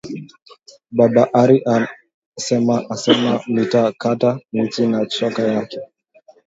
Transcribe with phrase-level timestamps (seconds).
[0.97, 1.57] Baba ari
[2.45, 5.79] sema asema mita kata michi na shoka yake